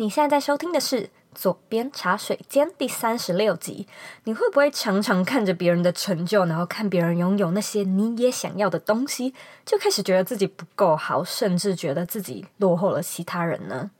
[0.00, 1.02] 你现在在收听的是
[1.34, 3.88] 《左边茶水间》第三十六集。
[4.22, 9.34] 你会不会常常看着别人的成就，然后看别人拥有那些你也想要的东西，
[9.66, 13.90] 就开始觉得自己不够好，甚至觉得自己落后了其他人呢？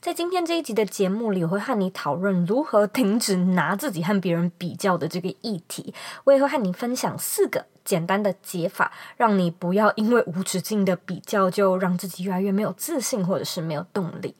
[0.00, 5.92] 在今天这一集的节目里，我会和你讨论如何停止拿自己和别人比较的这个议题。
[6.24, 14.34] 我也会和你分享四个简单的解法，让你不要因为无止境的比较，就让自己越来越没有自信，或者是没有动力。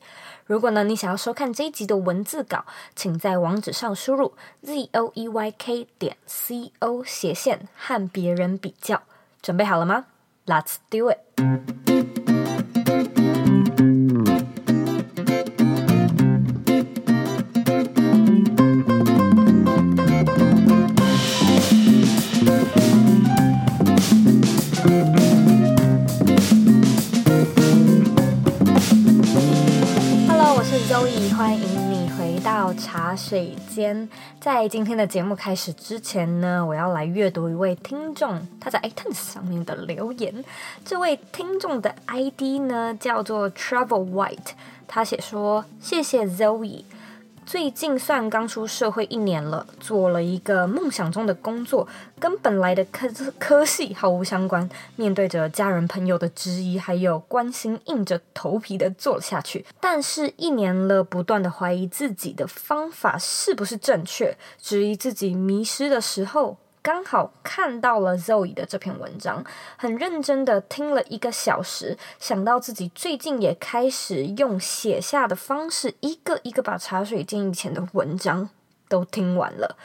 [0.52, 9.02] 如果呢，你想要收看这一集的文字稿，请在网址上输入 z o e y k 点 c o 斜线和别人比较。
[9.40, 10.04] 准备好了吗
[10.44, 11.91] ？Let's do it！
[33.32, 34.06] 这一间，
[34.38, 40.44] 在今天的节目开始之前呢，我要来阅读一位听众他在 iTunes 上面的留言。
[40.84, 44.50] 这位听众的 ID 呢叫做 Travel White，
[44.86, 46.84] 他写说：“谢谢 Zoe。”
[47.44, 51.86] 最近算刚出社会一年了，做了一个梦想中的工作，
[52.18, 54.68] 跟本来的科科系毫无相关。
[54.96, 59.66] 面对着家人朋友的质疑，还有关心，硬着头皮的做了下去。
[59.80, 66.56] 但是，一年了，不断的怀疑自己的方法是不是正确，质疑自己迷失的时候。
[66.82, 69.44] 刚好看到了 Zoe 的这篇文章，
[69.76, 78.50] 很认真的听了一个小时，想到自己最近也开始用写下的方式，一个一个把茶水间以前的文章
[78.88, 79.76] 都听完了，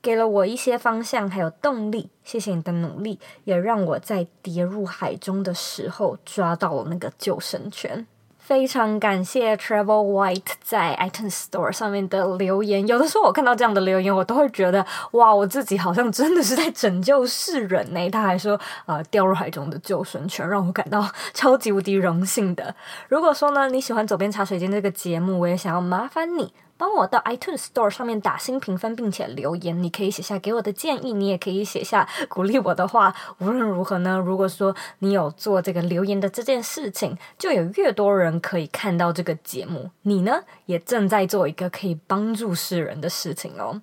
[0.00, 2.08] 给了我一些方向还有动力。
[2.24, 8.06] 谢谢你的努力，也让我在跌入海中的时候抓到了那个救生圈。
[8.46, 12.86] 非常感谢 Travel White 在 iTunes Store 上面的留言。
[12.86, 18.08] 有的时候我看到这样的留言，我都会觉得哇，我自己好像真的是在拯救世人呢。
[18.08, 22.72] 他还说，啊，掉入海中的救生圈，让我感到超级无敌荣幸的。
[23.08, 26.52] 如果说呢，你喜欢《佐编茶水间》这个节目，我也想要麻烦你。
[26.76, 29.82] 帮我到 iTunes Store 上面打新评分，并且留言。
[29.82, 33.14] 你可以写下给我的建议，你也可以写下鼓励我的话。
[33.38, 39.90] 无论如何呢，如果说你有做这个留言的这件事情，就有越多人可以看到这个节目。
[40.02, 43.80] 你呢，也正在做一个可以帮助世人的事情哦。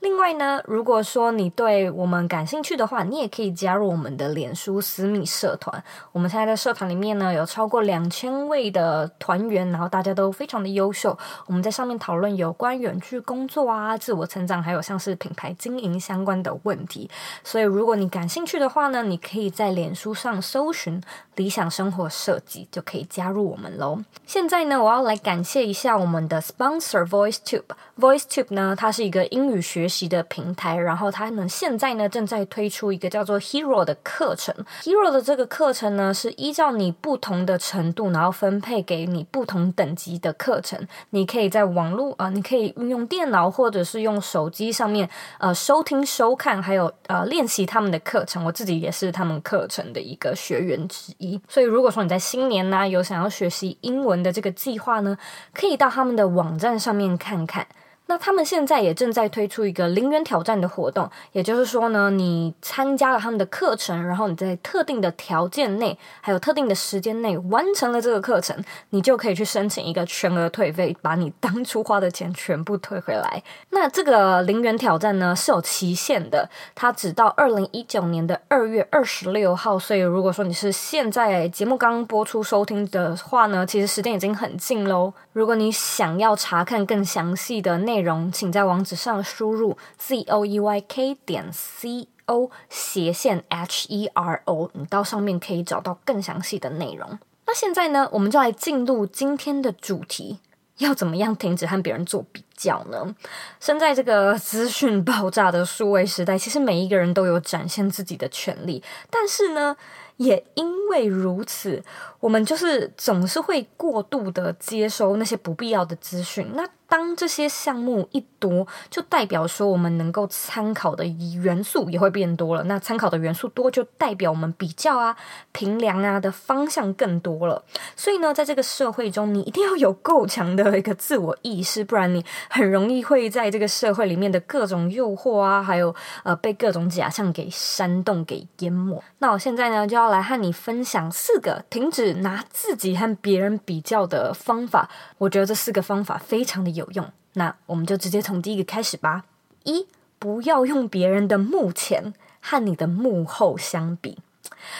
[0.00, 5.82] 另外呢，如果说你对我们感兴趣的话，你也可以加入我们的脸书私密社团。
[6.12, 11.16] 我们现在的社团里面呢，有超过两千位的团员，然后大家都非常的优秀。
[11.46, 17.10] 我们在上面讨论有关远距工作啊、自我成长，还有像是品牌经营相关的问题。
[17.44, 20.98] 所以，如果你感兴趣的话呢，你可以在脸书上搜寻
[21.36, 23.98] “理想生活设计”，就可以加入我们喽。
[24.24, 27.64] 现在呢，我要来感谢一下我们的 sponsor VoiceTube。
[27.98, 34.54] VoiceTube 呢，它是一个英语学习的平台，然后他们现在呢正在推出一个叫做 Hero 的课程。
[34.84, 40.86] Hero 的这个课程呢是依照你不同的程度，然后分配给你不同等级的课程。
[41.10, 48.44] 你可以在网络啊、你可以运用电脑或者是用手机上面呃收听、收看，还有呃练习他们的课程。
[48.44, 51.40] 我自己也是他们课程的一个学员之一。
[51.48, 55.18] 所以如果说你在新年呢有想要学习英文的这个计划呢，
[55.52, 57.66] 可以到他们的网站上面看看。
[58.10, 68.56] 那他们现在也正在推出一个零元挑战的活动，也就是说呢，你参加了他们的课程，然后你在特定的条件内，还有特定的时间内完成了这个课程，
[68.88, 73.40] 你就可以去申请一个全额退费，把你当初花的钱全部退回来。
[73.70, 85.12] 那这个零元挑战呢是有期限的，它只到二零一九年的二月二十六号，所以如果说你是现在节目刚播出收听的话呢，其实时间已经很近喽。
[85.32, 97.18] 如果你想要查看更详细的内内容，请在网址上输入 z o e y k 点 c o 斜线 h e r o，你到上面可以找到更详细的内容。
[97.46, 100.38] 那现在呢，我们就来进入今天的主题：
[100.78, 103.14] 要怎么样停止和别人做比较呢？
[103.60, 109.76] 身在这个资讯爆炸的数位时代，其实每一个人都有展现自己的权利，但是呢，
[110.16, 111.84] 也因为如此，
[112.20, 116.46] 我们就是总是会过度的接收那些不必要的资讯。
[116.54, 122.64] 那当这些项目一多，就代表说我们能够参考的元素也会变多了。
[122.64, 125.16] 那参考的元素多，就代表我们比较啊、
[125.52, 127.64] 评量啊的方向更多了。
[127.94, 135.94] 所以呢，在这个社会中，你一定要有够强的一个自我意识，不然你很容易会在这个社会里面的各种诱惑啊，还有
[136.24, 139.00] 呃被各种假象给煽动、给淹没。
[139.18, 147.10] 那我现在呢，就要来和你分享四个停止拿自己和别人比较的方法，我觉得这四个方法非常的有用。
[147.34, 149.24] 那我们就直接从第一个开始吧。
[149.64, 149.86] 一，
[150.18, 154.18] 不要用别人的幕前和你的幕后相比。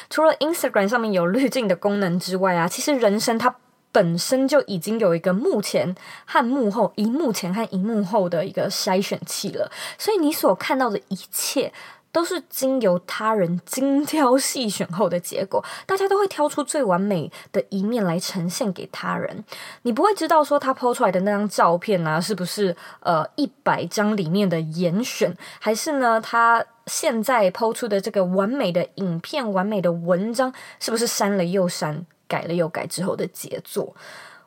[0.08, 3.56] 除了 Instagram 上面有滤镜的功能之外啊，其实人生它
[3.92, 5.94] 本身就已经有一个幕前
[6.24, 9.70] 和幕后、萤幕前和萤幕后的一个筛选器了。
[9.98, 11.72] 所以你所看到的一切，
[12.12, 19.44] 都是经由他人精挑细选后的结果，大家都会挑出最完美的一面来呈现给他人。
[19.82, 33.94] 你不会知道说他抛出来的那张照片、啊，是不是呃一百张里面的严选，还是呢他现在抛出的这个完美的影片、完美的文章，是不是删了又删、改了又改之后的杰作？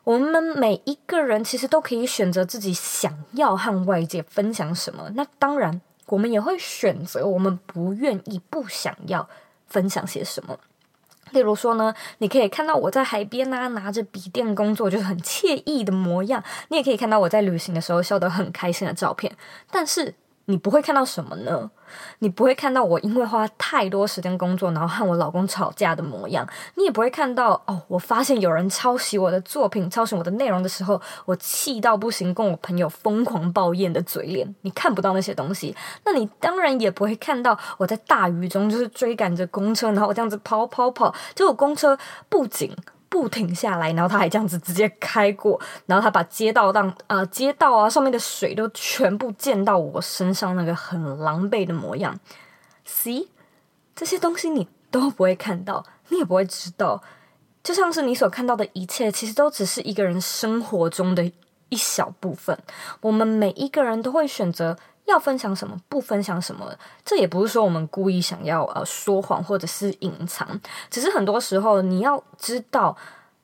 [0.04, 5.10] 我们每一个人其实都可以选择自己想要和外界分享什么。
[5.14, 5.80] 那当然。
[6.14, 9.28] 我们也会选择我们不愿意、不想要
[9.66, 10.56] 分享些什么。
[11.30, 16.42] 例如说呢，你可以看到我在海边啊，拿着笔电工作，就是很惬意的模样。
[16.68, 19.36] 你也可以看到我在旅行的时候笑得很开心的照片。
[19.70, 20.14] 但是，
[20.46, 21.70] 你不会看到什么呢？
[22.18, 26.46] 你不会看到我因为花太多时间工作，然后和我老公吵架的模样。
[26.74, 34.54] 你也不会看到哦，我发现有人抄袭我的作品、抄袭我的内容的时候，我气到不行，跟我朋友疯狂抱怨的嘴脸。
[34.62, 35.74] 你看不到那些东西。
[36.04, 41.96] 那你当然也不会看到我在大雨中就是追赶着公车，然后我这样子跑跑跑，结果公车
[42.28, 42.74] 不仅
[43.14, 52.18] 不停下来，然后他还这样子直接开过，然后他把街道当呃街道啊上面的水都全部溅到我身上，那个很狼狈的模样。
[52.84, 53.28] See，
[53.94, 57.00] 这些东西你都不会看到，你也不会知道，
[57.62, 61.30] 就像是你所看到的一切，其实都只是一个人生活中的
[61.68, 62.58] 一小部分。
[63.00, 64.76] 我们每一个人都会选择。
[65.04, 66.74] 要分享什么，不分享什么，
[67.04, 70.60] 这也不是说我们故意想要呃说谎或者是隐藏，
[70.90, 72.96] 只是很多时候你要知道，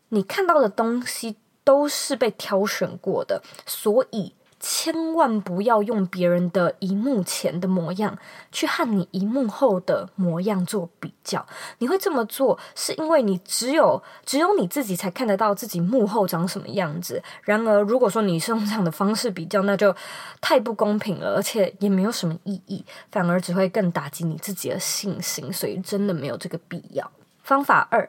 [0.08, 4.34] 你看到的东西都是被挑选过的，所以。
[4.60, 8.16] 千万不要用别人的荧幕前的模样
[8.52, 11.46] 去和你荧幕后的模样做比较。
[11.78, 17.22] 你会这么做，是因为你只有只有你自己才看得到自己幕后长什么样子。
[17.42, 19.96] 然而，如果说你是用这样的方式比较，那就
[20.42, 25.50] 太不公平了，而且也没有什么意义，反而只会更打击你自己的信心。
[25.50, 27.10] 所以，真的没有这个必要。
[27.42, 28.08] 方法二，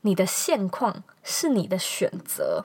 [0.00, 2.64] 你的现况是你的选择。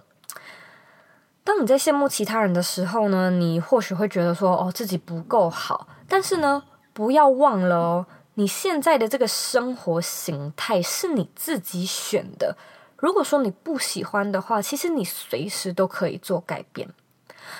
[1.47, 5.87] 当你在羡慕其他人的时候呢，你或许会觉得说，哦，自己不够好。
[6.05, 6.61] 但是呢，
[6.91, 12.57] 不要忘了哦，你现在的这个生活形态是你自己选的。
[12.97, 16.89] 如果说你不喜欢的话，其实你随时都可以做改变。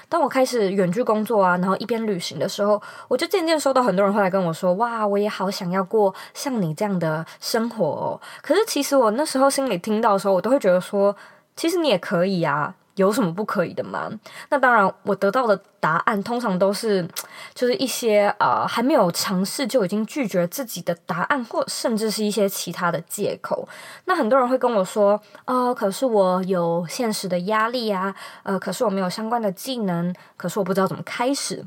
[0.10, 8.20] 当我开始远距工作啊，然后一边旅行的时候，我就渐渐收到很多人会来跟我说，哇，我也好想要过像你这样的生活哦。
[8.42, 11.16] 可是其实我那时候心里听到的时候，我都会觉得说，
[11.56, 12.76] 其实你也可以啊。
[12.98, 14.12] 有什么不可以的吗？
[14.50, 17.08] 那当然，我得到的答案通常都是，
[17.54, 23.68] 就是一些呃还没有尝试就已经拒绝自己的答案，或甚至是一些其他的借口。
[24.06, 28.14] 那很多人会跟我说，哦，可是我有现实的压力啊，
[28.44, 31.64] 呃，可是我没有相关的技能，可是我不知道怎么开始。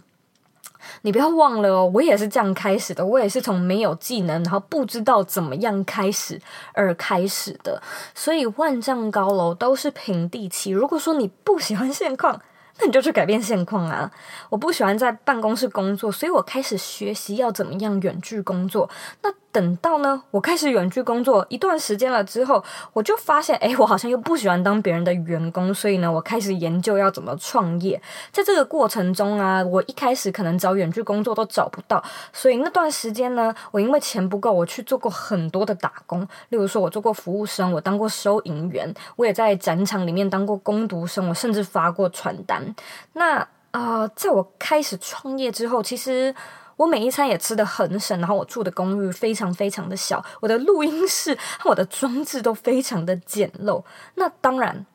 [1.03, 3.05] 你不要忘了哦，我也是这样开始的。
[3.05, 6.41] 我也是从没有技能，然后不知道怎么样开始
[6.73, 7.83] 而开始的。
[8.15, 10.71] 所以万丈高楼都是平地起。
[10.71, 12.41] 如果说你不喜欢现况，
[12.81, 14.11] 那你就去改变现况啊！
[14.49, 18.89] 我不喜欢在办公室工作，所以我开始学习要怎么样远距工作。
[19.23, 22.63] 那等到呢，我开始远距工作一段时间了之后，
[22.93, 28.01] 我就发现，诶，我好像又不喜欢当别人的员工，所以呢，我开始研究要怎么创业。
[28.31, 32.03] 在这个过程中啊，我一开始可能找远距工作都找不到，
[32.33, 36.21] 所以那段时间呢，我因为钱不够，我去做过很多的打工。
[36.51, 42.70] 例如说，我做过服务生，我当过收银员，我也在展场里面当过工读生，我甚至发过传单。
[43.15, 43.39] 那
[43.71, 46.35] 啊、呃，在我开始创业之后，其实。
[46.77, 53.85] 我每一餐也吃得很省，然后我住的公寓非常非常的小，我的录音室和我的装置都非常的简陋。
[54.15, 54.87] 那当然，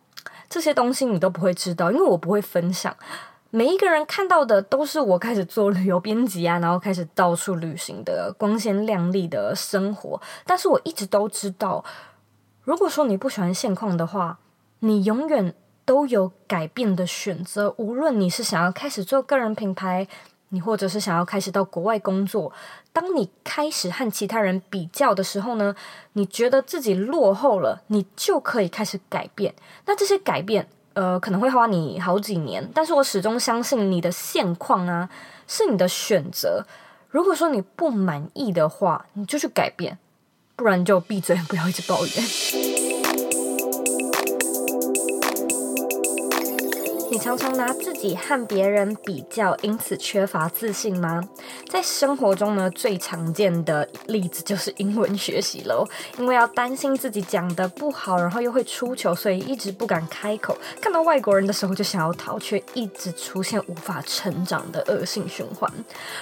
[0.50, 2.98] 这些东西你都不会知道，因为我不会分享。
[3.51, 10.20] 每一个人看到的都是我开始做旅游编辑啊，然后开始到处旅行的光鲜亮丽的生活。
[10.44, 11.86] 但是我一直都知道，
[12.63, 14.39] 如果说你不喜欢现况的话，
[14.79, 15.53] 你永远
[15.85, 17.73] 都有改变的选择。
[17.77, 20.07] 无论你是想要开始做个人品牌。
[20.49, 22.53] 你或者是想要开始到国外工作，
[22.93, 25.75] 当你开始和其他人比较的时候呢，
[26.13, 29.53] 你觉得自己落后了，你就可以开始改变。
[29.85, 35.09] 那这些改变，呃，可能会花你好几年，但是我始终相信你的现况啊，
[35.47, 36.63] 是你的选择。
[37.09, 39.97] 如果说你不满意的话，你就去改变，
[40.55, 42.75] 不然就闭嘴，不要一直抱怨。
[47.15, 51.21] 你常常拿自己和别人比较，因此缺乏自信吗？
[51.67, 55.83] 在生活中呢，最常见的例子就是英文学习喽。
[56.19, 60.55] 因为要担心自己讲得不好，然后又会出糗，所以一直不敢开口。
[60.79, 65.71] 看到外国人的时候就想要逃，却一直出现无法成长的恶性循环。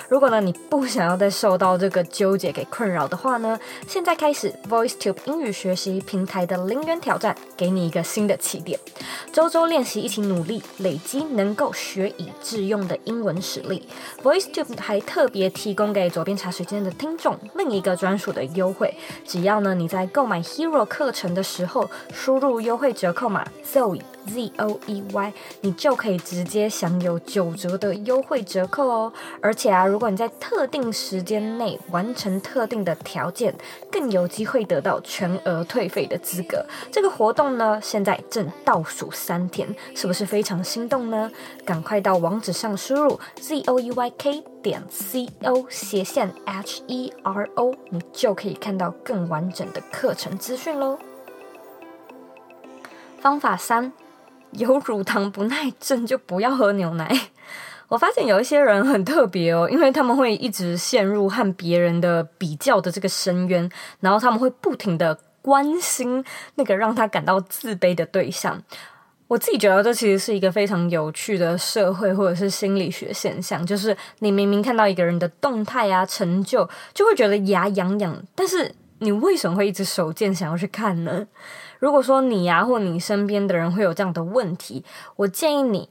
[0.07, 8.79] 如果呢，你不想要再受到这个纠结给困扰的话呢，现在开始 VoiceTube 英语学习平台的零元挑战，给你一个新的起点。
[9.33, 10.63] 周周练习，一起努力。
[10.77, 13.87] 累积能够学以致用的英文实力
[14.23, 18.95] ，VoiceTube 还特别提供给左边茶水间的听众另一个专属的优惠。
[19.25, 29.11] 只要呢你在购买 Hero 课程的时候输入优惠折扣码 Zoe Z O E Y，你就可以直接享有九折的优惠折扣哦。
[29.41, 33.53] 而且啊，如果你在特定时间内完成特定的条件，
[33.91, 36.65] 更有机会得到全额退费的资格。
[36.89, 41.29] 这个活动呢，现在正倒数三天，是不是非常心动呢？
[41.65, 50.97] 赶快到网址上输入 z o e y k 点 c o 斜线 h e r o，你就可以看到更完整的课程资讯喽。
[53.19, 53.93] 方法三，
[54.51, 57.29] 有乳糖不耐症就不要喝牛奶。
[57.87, 68.61] 我发现有一些人很特别哦，因为他们会一直陷入和别人的比较的这个深渊，然后他们会不停的关心那个让他感到自卑的对象。
[69.33, 81.25] 我自己觉得这其实是一个非常有趣的社会或者是心理学现象，就是你明明看到一个人的动态啊、成就，就会觉得牙痒痒，但是你为什么会一直手贱想要去看呢？
[81.79, 84.85] 如果说你呀、或你身边的人会有这样的问题，
[85.15, 85.89] 我建议你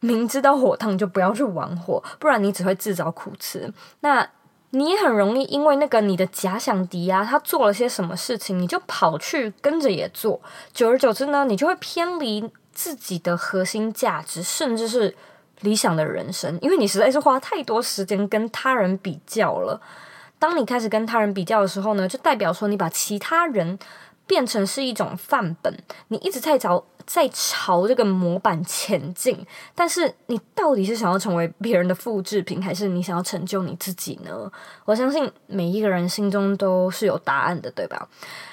[0.00, 3.72] 明知道火烫就不要去玩火，不然你只会自找苦吃。
[4.00, 4.28] 那
[4.72, 10.38] 你也很容易因为那个你的假想敌啊，他做了些什么事情，你就跑去跟着也做，
[10.74, 12.52] 久而久之呢，你就会偏离。
[12.74, 15.14] 自己的核心价值，甚至是
[15.60, 19.80] 理想的人生，因为你实在是花太多时间跟他人比较了。
[20.38, 23.78] 当你开始跟他人比较的时候呢，就代表说你把其他人
[24.26, 25.78] 变成是一种范本，
[26.08, 29.46] 你一直在找，在朝这个模板前进。
[29.74, 34.50] 但是你到底是想要成为别人的复制品，还是你想要成就你自己呢？
[34.84, 38.08] 我相信每一个人心中都是有答案的，对吧？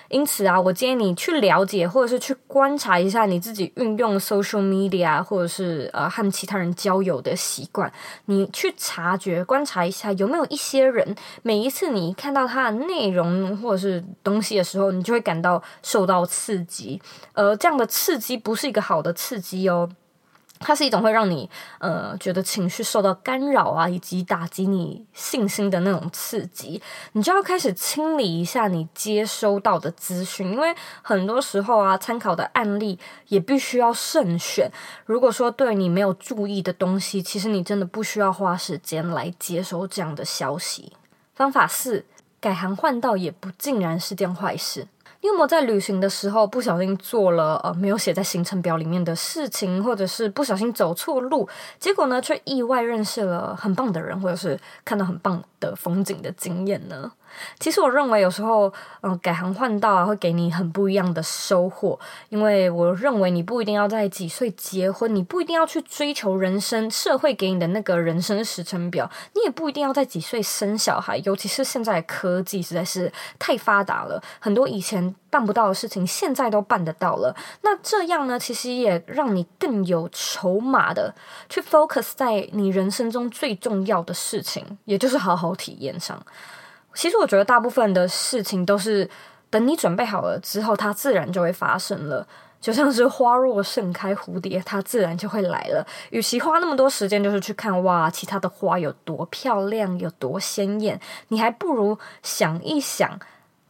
[0.10, 7.90] 因此啊，我建议你去了解，或者是去观察一下你自己运用 social media，或者是呃和其他人交友的习惯。
[8.26, 17.02] 你去察觉、观察一下，有没有一些人，每一次你看到他的内容或者是东西的时候，你就会感到受到刺激。
[17.32, 19.90] 而这样的刺激不是一个好的刺激哦。
[20.64, 26.80] 它是一种会让你呃觉得情绪受到干扰啊，以及打击你信心的那种刺激。
[27.14, 30.72] 你就要开始清理一下你接收到的资讯，因为
[31.02, 34.72] 很多时候啊，参考的案例也必须要慎选。
[35.08, 40.94] 如果说对你没有注意的东西，其实你真的不需要花时间来接收这样的消息。
[41.34, 42.06] 方法四，
[42.40, 44.88] 改行换道也不尽然是件坏事。
[45.22, 51.48] 你有没有在旅行的时候不小心做了呃没有写在行程表里面的事情，或者是不小心走错路，
[51.80, 57.12] 结果呢却意外认识了很棒的人，或者是看到很棒的风景的经验呢？
[57.60, 58.72] 其实我认为有时候，
[59.02, 62.00] 嗯，改行换道啊，会给你很不一样的收获。
[62.30, 71.18] 因为我认为你不一定要在几岁结婚，你不一定要去追求人生社会给你的那个人生时程表，你也不一定要在几岁生小孩。
[71.26, 77.36] 尤其是现在科技实在是太发达了，很多以前办不到的事情，现在都办得到了。
[77.62, 81.14] 那这样呢，其实也让你更有筹码的
[81.50, 86.22] 去 focus 在你人生中最重要的事情，也就是好好体验上。
[86.94, 89.10] 其实我觉得大部分的事情都是
[89.50, 92.28] 等你准备好了之后，它自然就会发生了。
[92.60, 95.84] 就像是花若盛开，蝴蝶它自然就会来了。
[96.12, 103.20] 与其花那么多时间就是去看哇，其他的花有多漂亮，有多鲜艳，你还不如想一想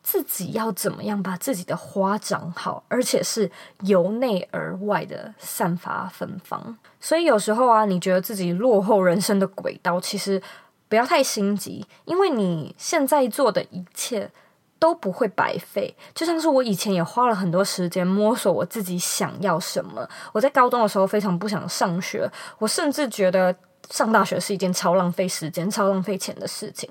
[0.03, 3.49] 自己要怎么样把自己的花长好，而且是
[3.83, 6.77] 由内而外的散发芬芳。
[6.99, 10.41] 所以有时候啊，你觉得自己落后人生的轨道，其实。
[10.91, 14.29] 不要太心急，因为你现在做的一切
[14.77, 15.95] 都不会白费。
[16.13, 20.05] 就像是我以前也花了很多时间摸索我自己想要什么。
[20.33, 22.29] 我在高中的时候非常不想上学，
[22.59, 23.55] 我甚至觉得
[23.89, 26.89] 上大学是一件超浪费时间、超浪费钱的事情。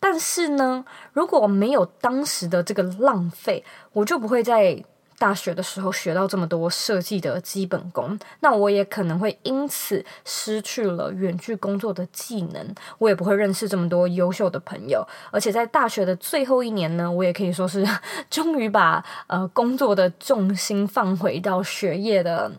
[0.00, 4.84] 但是呢，如果没有当时的这个浪费，我就不会在。
[5.18, 15.06] 大学的时候学到这么多设计的基本功，那我也可能会因此失去了远距工作的技能，我也不会认识这么多优秀的朋友。
[15.30, 17.86] 而且在大学的最后一年呢，我也可以说是
[18.28, 22.52] 终于把呃工作的重心放回到学业的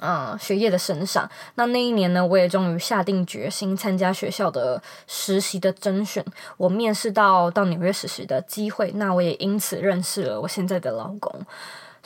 [0.00, 1.26] 嗯，学业的身上。
[1.54, 6.22] 那那一年呢，我也终于下定决心参加学校的实习的甄选，
[6.58, 8.92] 我面试到到纽约实习的机会。
[8.96, 11.32] 那我也因此认识了我现在的老公。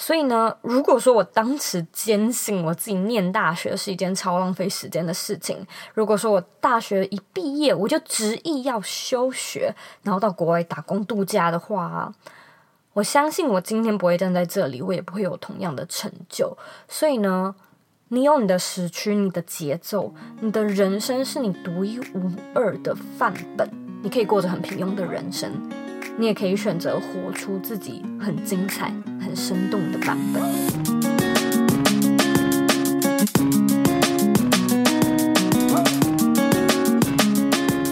[0.03, 5.59] 所以呢，如果说我当时坚信我自己念大学是一件超浪费时间的事情，
[5.93, 12.11] 如果说我大学一毕业我就执意要休学，然后到国外打工度假的话，
[12.95, 16.57] 我相信我今天不会站在这里，我也不会有同样的成就。
[16.89, 17.55] 所以呢，
[18.09, 23.69] 你有你的时区，你的节奏，你的人生是你独一无二的范本，
[24.03, 25.53] 你可以过着很平庸的人生。
[26.19, 30.43] 你也可以选择活出自己很精彩、很生动的版本。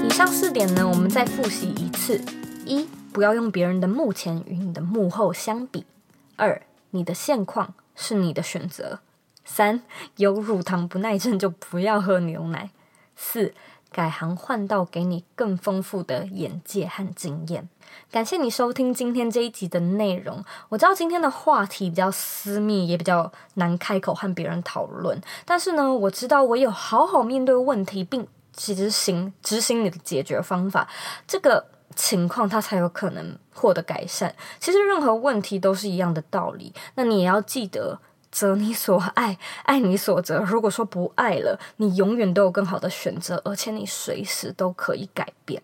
[0.05, 2.21] 以上四点呢，我们再复习一次：
[2.67, 5.85] 一、不要用别人的目前与你的幕后相比；
[6.37, 6.61] 二、
[6.91, 8.99] 你的现况是你的选择；
[9.45, 9.83] 三、
[10.17, 12.71] 有乳糖不耐症就不要喝牛奶；
[13.17, 13.55] 四、
[13.91, 17.69] 改行换道，给你更丰富的眼界和经验。
[18.11, 20.45] 感谢你收听今天这一集的内容。
[20.69, 25.21] 我知道今天的话题比较私密，也比较难开口和别人讨论。
[25.45, 30.87] 但是呢，我知道我有好好面对问题，并执行执行你的解决方法，
[31.27, 31.67] 这个
[31.97, 34.35] 情况它才有可能获得改善。
[34.61, 36.73] 其实任何问题都是一样的道理。
[36.95, 37.99] 那你也要记得。
[38.31, 40.41] 择你所爱，爱你所择。
[40.41, 45.63] 如果说不爱了，你永远都有更好的选择，而且你随时都可以改变。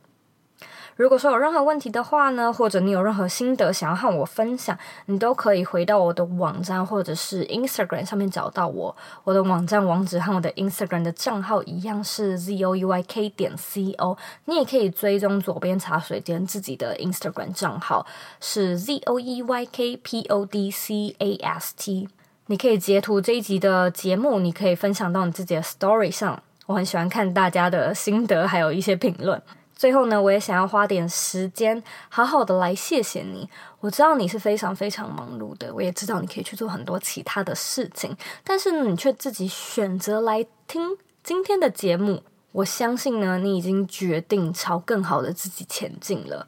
[0.96, 8.96] 如果说有任何问题的话呢，或者你有任何心得想要和我分享，你都可以回到我的网站或者是 Instagram 上面找到我。
[9.24, 14.16] 我的网站网址和我的 Instagram 的账号一样是 zoeyk 点 co。
[14.44, 18.06] 你也可以追踪左边茶水间自己的 Instagram 账号
[18.40, 22.06] 是 zoeyk podcast。
[22.46, 26.42] 你可以截图这一集的节目，你可以分享到你自己的 story 上。
[26.66, 29.40] 我很喜欢看大家的心得，还有一些评论。
[29.74, 33.48] 最后呢，我也想要花点时间，好好的来谢谢你。
[33.80, 42.22] 我知道你是非常非常忙碌的，我也知道你可以去做很多其他的事情，但是呢，你却自己选择来听今天的节目。
[42.52, 46.46] 我相信呢，你已经决定朝更好的自己前进了。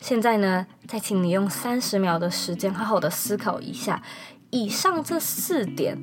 [0.00, 4.02] 现在呢，再请你用三十秒的时间，好好的思考一下。
[4.54, 5.98] 以上这四点，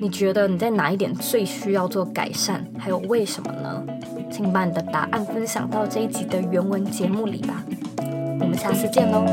[0.00, 2.62] 你觉得你在哪一点最需要做改善？
[2.78, 3.84] 还有为什么呢？
[4.30, 7.64] 请把你的答案分享到这一集的原文节目里吧。
[8.38, 9.26] 我们下次见喽。